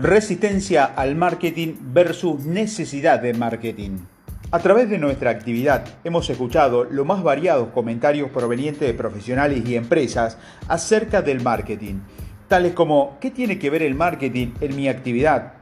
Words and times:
Resistencia 0.00 0.84
al 0.84 1.16
marketing 1.16 1.74
versus 1.92 2.44
necesidad 2.44 3.20
de 3.20 3.34
marketing. 3.34 3.98
A 4.52 4.60
través 4.60 4.88
de 4.88 4.96
nuestra 4.96 5.30
actividad 5.30 5.86
hemos 6.04 6.30
escuchado 6.30 6.84
los 6.84 7.04
más 7.04 7.24
variados 7.24 7.70
comentarios 7.70 8.30
provenientes 8.30 8.86
de 8.86 8.94
profesionales 8.94 9.68
y 9.68 9.74
empresas 9.74 10.38
acerca 10.68 11.20
del 11.20 11.42
marketing, 11.42 11.96
tales 12.46 12.74
como 12.74 13.18
¿qué 13.20 13.32
tiene 13.32 13.58
que 13.58 13.70
ver 13.70 13.82
el 13.82 13.96
marketing 13.96 14.52
en 14.60 14.76
mi 14.76 14.88
actividad? 14.88 15.54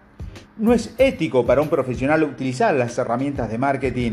¿No 0.59 0.75
es 0.75 0.95
ético 0.99 1.47
para 1.47 1.63
un 1.63 1.69
profesional 1.69 2.23
utilizar 2.23 2.75
las 2.75 2.99
herramientas 2.99 3.51
de 3.51 3.57
marketing? 3.57 4.13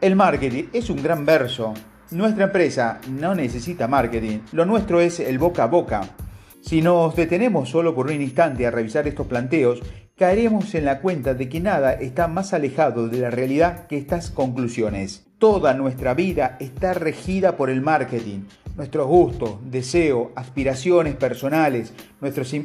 El 0.00 0.16
marketing 0.16 0.64
es 0.72 0.88
un 0.88 1.02
gran 1.02 1.26
verso. 1.26 1.74
Nuestra 2.12 2.44
empresa 2.44 2.98
no 3.10 3.34
necesita 3.34 3.88
marketing, 3.88 4.38
lo 4.52 4.64
nuestro 4.64 5.02
es 5.02 5.20
el 5.20 5.38
boca 5.38 5.64
a 5.64 5.66
boca. 5.66 6.00
Si 6.64 6.80
nos 6.80 7.14
detenemos 7.14 7.68
solo 7.68 7.94
por 7.94 8.06
un 8.06 8.22
instante 8.22 8.66
a 8.66 8.70
revisar 8.70 9.06
estos 9.06 9.26
planteos, 9.26 9.82
caeremos 10.16 10.74
en 10.74 10.86
la 10.86 11.02
cuenta 11.02 11.34
de 11.34 11.50
que 11.50 11.60
nada 11.60 11.92
está 11.92 12.26
más 12.26 12.54
alejado 12.54 13.06
de 13.06 13.18
la 13.18 13.30
realidad 13.30 13.86
que 13.86 13.98
estas 13.98 14.30
conclusiones. 14.30 15.26
Toda 15.36 15.74
nuestra 15.74 16.14
vida 16.14 16.56
está 16.60 16.94
regida 16.94 17.58
por 17.58 17.68
el 17.68 17.82
marketing. 17.82 18.44
Nuestros 18.78 19.06
gustos, 19.06 19.58
deseos, 19.70 20.28
aspiraciones 20.36 21.16
personales, 21.16 21.92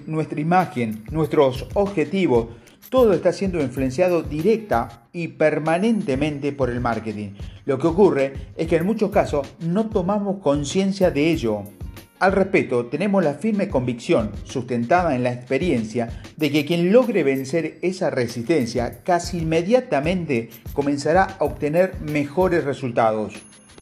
nuestra 0.08 0.40
imagen, 0.40 1.04
nuestros 1.12 1.68
objetivos, 1.74 2.48
todo 2.90 3.12
está 3.12 3.34
siendo 3.34 3.60
influenciado 3.60 4.24
directa 4.24 5.08
y 5.12 5.28
permanentemente 5.28 6.54
por 6.54 6.70
el 6.70 6.80
marketing. 6.80 7.32
Lo 7.66 7.78
que 7.78 7.88
ocurre 7.88 8.34
es 8.56 8.66
que 8.70 8.78
en 8.78 8.86
muchos 8.86 9.12
casos 9.12 9.46
no 9.60 9.90
tomamos 9.90 10.42
conciencia 10.42 11.12
de 11.12 11.32
ello. 11.32 11.64
Al 12.20 12.34
respecto, 12.34 12.88
tenemos 12.88 13.24
la 13.24 13.36
firme 13.36 13.70
convicción, 13.70 14.32
sustentada 14.44 15.16
en 15.16 15.24
la 15.24 15.32
experiencia, 15.32 16.22
de 16.36 16.52
que 16.52 16.66
quien 16.66 16.92
logre 16.92 17.24
vencer 17.24 17.80
esa 17.82 18.10
resistencia 18.10 19.04
casi 19.04 19.38
inmediatamente 19.38 20.50
comenzará 20.74 21.24
a 21.40 21.46
obtener 21.46 21.94
mejores 22.02 22.66
resultados. 22.66 23.36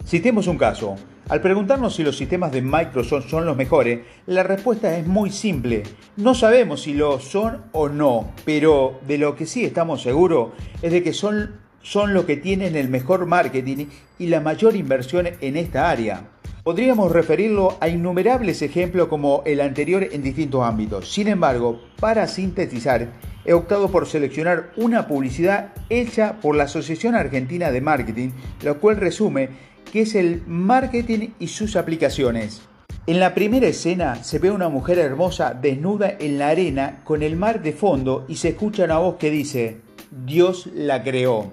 Citemos 0.05 0.45
un 0.45 0.59
caso. 0.59 0.97
Al 1.29 1.41
preguntarnos 1.41 1.95
si 1.95 2.03
los 2.03 2.15
sistemas 2.15 2.51
de 2.51 2.61
Microsoft 2.61 3.27
son 3.27 3.47
los 3.47 3.57
mejores, 3.57 4.01
la 4.27 4.43
respuesta 4.43 4.95
es 4.95 5.07
muy 5.07 5.31
simple. 5.31 5.81
No 6.15 6.35
sabemos 6.35 6.83
si 6.83 6.93
lo 6.93 7.19
son 7.19 7.63
o 7.71 7.89
no, 7.89 8.33
pero 8.45 8.99
de 9.07 9.17
lo 9.17 9.35
que 9.35 9.47
sí 9.47 9.65
estamos 9.65 10.03
seguros 10.03 10.51
es 10.83 10.91
de 10.91 11.01
que 11.01 11.11
son, 11.11 11.55
son 11.81 12.13
los 12.13 12.25
que 12.25 12.37
tienen 12.37 12.75
el 12.75 12.87
mejor 12.87 13.25
marketing 13.25 13.87
y 14.19 14.27
la 14.27 14.41
mayor 14.41 14.75
inversión 14.75 15.27
en 15.41 15.57
esta 15.57 15.89
área. 15.89 16.36
Podríamos 16.67 17.13
referirlo 17.13 17.77
a 17.79 17.87
innumerables 17.87 18.61
ejemplos 18.61 19.07
como 19.07 19.41
el 19.45 19.61
anterior 19.61 20.05
en 20.11 20.21
distintos 20.21 20.65
ámbitos. 20.65 21.09
Sin 21.09 21.29
embargo, 21.29 21.79
para 21.97 22.27
sintetizar, 22.27 23.07
he 23.45 23.53
optado 23.53 23.89
por 23.89 24.05
seleccionar 24.05 24.71
una 24.75 25.07
publicidad 25.07 25.69
hecha 25.89 26.41
por 26.41 26.57
la 26.57 26.65
Asociación 26.65 27.15
Argentina 27.15 27.71
de 27.71 27.79
Marketing, 27.79 28.31
lo 28.65 28.81
cual 28.81 28.97
resume 28.97 29.47
que 29.93 30.01
es 30.01 30.13
el 30.13 30.43
marketing 30.45 31.29
y 31.39 31.47
sus 31.47 31.77
aplicaciones. 31.77 32.63
En 33.05 33.21
la 33.21 33.33
primera 33.33 33.67
escena 33.67 34.21
se 34.21 34.37
ve 34.37 34.51
una 34.51 34.67
mujer 34.67 34.99
hermosa 34.99 35.53
desnuda 35.53 36.17
en 36.19 36.37
la 36.37 36.49
arena 36.49 36.99
con 37.05 37.23
el 37.23 37.37
mar 37.37 37.61
de 37.61 37.71
fondo 37.71 38.25
y 38.27 38.35
se 38.35 38.49
escucha 38.49 38.83
una 38.83 38.97
voz 38.97 39.15
que 39.15 39.31
dice, 39.31 39.77
Dios 40.25 40.69
la 40.75 41.01
creó. 41.01 41.49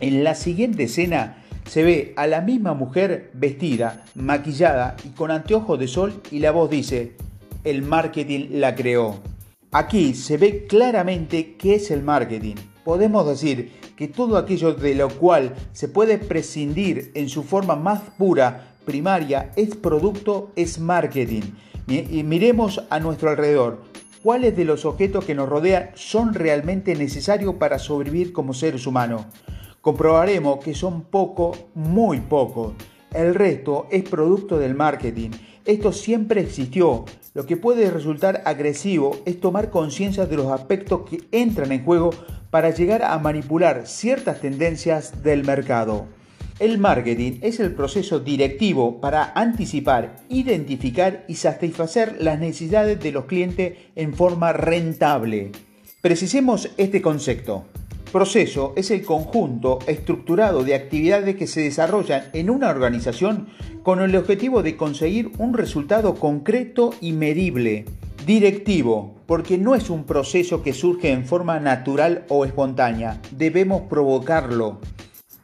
En 0.00 0.24
la 0.24 0.34
siguiente 0.34 0.84
escena 0.84 1.37
se 1.68 1.82
ve 1.84 2.14
a 2.16 2.26
la 2.26 2.40
misma 2.40 2.72
mujer 2.72 3.30
vestida, 3.34 4.04
maquillada 4.14 4.96
y 5.04 5.10
con 5.10 5.30
anteojos 5.30 5.78
de 5.78 5.86
sol 5.86 6.22
y 6.30 6.38
la 6.38 6.50
voz 6.50 6.70
dice, 6.70 7.12
el 7.62 7.82
marketing 7.82 8.48
la 8.52 8.74
creó. 8.74 9.20
Aquí 9.70 10.14
se 10.14 10.38
ve 10.38 10.66
claramente 10.66 11.56
qué 11.56 11.74
es 11.74 11.90
el 11.90 12.02
marketing. 12.02 12.54
Podemos 12.84 13.28
decir 13.28 13.70
que 13.96 14.08
todo 14.08 14.38
aquello 14.38 14.72
de 14.72 14.94
lo 14.94 15.10
cual 15.10 15.54
se 15.72 15.88
puede 15.88 16.16
prescindir 16.16 17.10
en 17.14 17.28
su 17.28 17.42
forma 17.42 17.76
más 17.76 18.00
pura, 18.16 18.74
primaria, 18.86 19.52
es 19.56 19.76
producto, 19.76 20.52
es 20.56 20.78
marketing. 20.78 21.42
Y 21.86 22.22
miremos 22.22 22.82
a 22.88 22.98
nuestro 22.98 23.28
alrededor. 23.28 23.82
¿Cuáles 24.22 24.56
de 24.56 24.64
los 24.64 24.86
objetos 24.86 25.24
que 25.24 25.34
nos 25.34 25.48
rodean 25.48 25.90
son 25.94 26.32
realmente 26.32 26.94
necesarios 26.94 27.56
para 27.56 27.78
sobrevivir 27.78 28.32
como 28.32 28.54
seres 28.54 28.86
humanos? 28.86 29.26
Comprobaremos 29.88 30.62
que 30.62 30.74
son 30.74 31.04
poco, 31.04 31.70
muy 31.74 32.20
pocos. 32.20 32.74
El 33.10 33.34
resto 33.34 33.86
es 33.90 34.02
producto 34.06 34.58
del 34.58 34.74
marketing. 34.74 35.30
Esto 35.64 35.92
siempre 35.92 36.42
existió. 36.42 37.06
Lo 37.32 37.46
que 37.46 37.56
puede 37.56 37.90
resultar 37.90 38.42
agresivo 38.44 39.16
es 39.24 39.40
tomar 39.40 39.70
conciencia 39.70 40.26
de 40.26 40.36
los 40.36 40.48
aspectos 40.48 41.08
que 41.08 41.22
entran 41.32 41.72
en 41.72 41.86
juego 41.86 42.10
para 42.50 42.68
llegar 42.68 43.02
a 43.02 43.18
manipular 43.18 43.86
ciertas 43.86 44.42
tendencias 44.42 45.22
del 45.22 45.42
mercado. 45.42 46.04
El 46.58 46.76
marketing 46.76 47.38
es 47.40 47.58
el 47.58 47.72
proceso 47.72 48.20
directivo 48.20 49.00
para 49.00 49.32
anticipar, 49.34 50.16
identificar 50.28 51.24
y 51.28 51.36
satisfacer 51.36 52.16
las 52.20 52.38
necesidades 52.38 53.00
de 53.00 53.12
los 53.12 53.24
clientes 53.24 53.72
en 53.96 54.12
forma 54.12 54.52
rentable. 54.52 55.52
Precisemos 56.02 56.68
este 56.76 57.00
concepto. 57.00 57.64
Proceso 58.12 58.72
es 58.74 58.90
el 58.90 59.04
conjunto 59.04 59.80
estructurado 59.86 60.64
de 60.64 60.74
actividades 60.74 61.36
que 61.36 61.46
se 61.46 61.60
desarrollan 61.60 62.24
en 62.32 62.48
una 62.48 62.70
organización 62.70 63.48
con 63.82 64.00
el 64.00 64.16
objetivo 64.16 64.62
de 64.62 64.78
conseguir 64.78 65.30
un 65.36 65.52
resultado 65.52 66.14
concreto 66.14 66.94
y 67.02 67.12
medible. 67.12 67.84
Directivo, 68.24 69.14
porque 69.26 69.58
no 69.58 69.74
es 69.74 69.90
un 69.90 70.04
proceso 70.04 70.62
que 70.62 70.72
surge 70.72 71.12
en 71.12 71.26
forma 71.26 71.60
natural 71.60 72.24
o 72.30 72.46
espontánea, 72.46 73.20
debemos 73.30 73.82
provocarlo. 73.82 74.80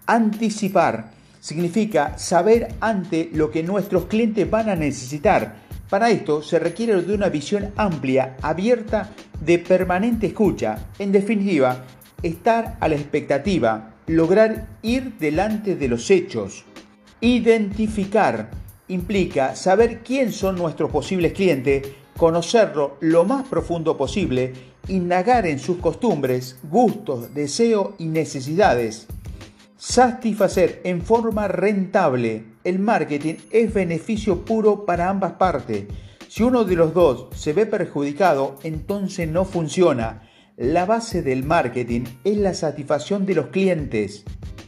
Anticipar 0.07 1.11
significa 1.41 2.17
saber 2.17 2.75
ante 2.81 3.29
lo 3.35 3.51
que 3.51 3.63
nuestros 3.63 4.07
clientes 4.07 4.51
van 4.51 4.71
a 4.71 4.75
necesitar. 4.75 5.57
Para 5.91 6.09
esto 6.09 6.41
se 6.43 6.59
requiere 6.59 7.03
de 7.03 7.15
una 7.15 7.29
visión 7.29 7.73
amplia, 7.77 8.39
abierta, 8.41 9.11
de 9.45 9.59
permanente 9.59 10.29
escucha. 10.29 10.89
En 10.99 11.13
definitiva, 11.13 11.85
estar 12.25 12.77
a 12.81 12.89
la 12.89 12.97
expectativa, 12.97 13.95
lograr 14.07 14.67
ir 14.83 15.19
delante 15.19 15.77
de 15.77 15.89
los 15.89 16.11
hechos. 16.11 16.65
Identificar 17.21 18.51
implica 18.89 19.55
saber 19.55 20.03
quién 20.03 20.33
son 20.33 20.57
nuestros 20.57 20.91
posibles 20.91 21.33
clientes, 21.33 21.87
conocerlo 22.17 22.97
lo 23.01 23.25
más 23.25 23.47
profundo 23.47 23.97
posible, 23.97 24.53
indagar 24.89 25.47
en 25.47 25.59
sus 25.59 25.79
costumbres, 25.79 26.59
gustos, 26.63 27.35
deseos 27.35 27.95
y 27.99 28.07
necesidades. 28.07 29.07
Satisfacer 29.77 30.81
en 30.85 31.03
forma 31.03 31.49
rentable. 31.49 32.45
El 32.65 32.79
marketing 32.79 33.35
es 33.51 33.73
beneficio 33.73 34.45
puro 34.45 34.87
para 34.87 35.11
ambas 35.11 35.33
partes. 35.33 35.85
Si 36.29 36.43
uno 36.43 36.65
de 36.65 36.75
los 36.75 36.95
dos 36.95 37.29
se 37.35 37.53
ve 37.53 37.67
perjudicado, 37.67 38.57
entonces 38.63 39.29
no 39.29 39.45
funciona. 39.45 40.23
La 40.57 40.87
base 40.87 41.21
del 41.21 41.43
marketing 41.43 42.03
es 42.23 42.37
la 42.37 42.55
satisfacción 42.55 43.27
de 43.27 43.35
los 43.35 43.49
clientes. 43.49 44.23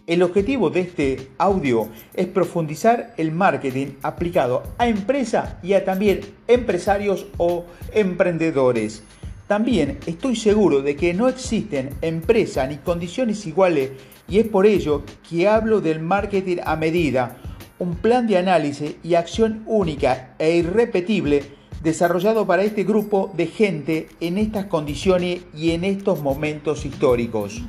El 0.09 0.25
objetivo 0.25 0.69
de 0.69 0.81
este 0.81 1.29
audio 1.39 1.89
es 2.13 2.27
profundizar 2.27 3.15
el 3.17 3.31
marketing 3.31 3.93
aplicado 4.03 4.65
a 4.79 4.89
empresas 4.89 5.55
y 5.63 5.75
a 5.75 5.85
también 5.85 6.23
empresarios 6.49 7.29
o 7.37 7.67
emprendedores. 7.93 9.05
También 9.47 9.99
estoy 10.07 10.35
seguro 10.35 10.83
de 10.83 10.97
que 10.97 11.15
no 11.15 11.29
existen 11.29 11.91
empresas 12.03 12.69
ni 12.69 12.79
condiciones 12.79 13.47
iguales 13.47 13.93
y 14.29 14.41
es 14.41 14.49
por 14.49 14.67
ello 14.67 15.05
que 15.31 15.47
hablo 15.47 15.81
del 15.81 16.01
marketing 16.01 16.57
a 16.65 16.75
medida, 16.75 17.37
un 17.79 17.95
plan 17.95 18.27
de 18.27 18.39
análisis 18.39 18.97
y 19.05 19.15
acción 19.15 19.63
única 19.67 20.34
e 20.41 20.57
irrepetible 20.57 21.45
desarrollado 21.86 22.48
para 22.48 22.65
este 22.65 22.83
grupo 22.83 23.30
de 23.36 23.47
gente 23.47 24.09
en 24.18 24.38
estas 24.38 24.66
condiciones 24.66 25.42
y 25.56 25.71
en 25.71 25.84
estos 25.84 26.21
momentos 26.21 26.84
históricos. 26.84 27.62